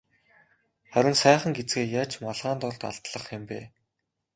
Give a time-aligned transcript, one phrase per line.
[0.93, 3.59] Харин сайхан гэзгээ яаж малгайн дор далдлах юм бэ?